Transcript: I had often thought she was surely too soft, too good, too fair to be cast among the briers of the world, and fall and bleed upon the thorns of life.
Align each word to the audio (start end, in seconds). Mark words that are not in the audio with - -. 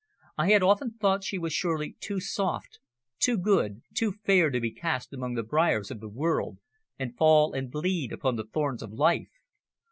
I 0.35 0.49
had 0.49 0.63
often 0.63 0.93
thought 0.95 1.23
she 1.23 1.37
was 1.37 1.53
surely 1.53 1.95
too 1.99 2.19
soft, 2.19 2.79
too 3.19 3.37
good, 3.37 3.83
too 3.93 4.11
fair 4.25 4.49
to 4.49 4.59
be 4.59 4.71
cast 4.71 5.13
among 5.13 5.35
the 5.35 5.43
briers 5.43 5.91
of 5.91 5.99
the 5.99 6.09
world, 6.09 6.57
and 6.97 7.15
fall 7.15 7.53
and 7.53 7.69
bleed 7.69 8.11
upon 8.11 8.35
the 8.35 8.47
thorns 8.47 8.81
of 8.81 8.91
life. 8.91 9.29